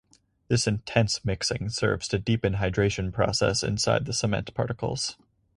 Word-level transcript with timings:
This 0.47 0.65
intense 0.65 1.23
mixing 1.23 1.69
serves 1.69 2.07
to 2.07 2.17
deepen 2.17 2.55
hydration 2.55 3.13
process 3.13 3.61
inside 3.61 4.05
the 4.05 4.13
cement 4.13 4.51
particles. 4.55 5.15